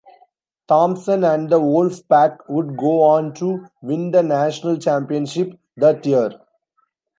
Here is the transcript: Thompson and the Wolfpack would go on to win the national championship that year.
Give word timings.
Thompson 0.67 1.23
and 1.23 1.47
the 1.51 1.59
Wolfpack 1.59 2.49
would 2.49 2.75
go 2.75 3.03
on 3.03 3.35
to 3.35 3.67
win 3.83 4.09
the 4.09 4.23
national 4.23 4.77
championship 4.77 5.51
that 5.77 6.03
year. 6.07 6.41